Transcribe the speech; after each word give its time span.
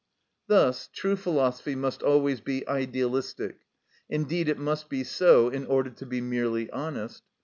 Thus 0.47 0.89
true 0.91 1.15
philosophy 1.15 1.75
must 1.75 2.01
always 2.01 2.41
be 2.41 2.67
idealistic; 2.67 3.67
indeed, 4.09 4.49
it 4.49 4.57
must 4.57 4.89
be 4.89 5.03
so 5.03 5.49
in 5.49 5.67
order 5.67 5.91
to 5.91 6.05
be 6.07 6.21
merely 6.21 6.71
honest. 6.71 7.21